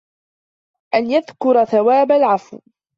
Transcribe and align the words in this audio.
أَنْ 0.95 1.11
يَذْكُرَ 1.11 1.63
ثَوَابَ 1.65 2.11
الْعَفْوِ 2.11 2.59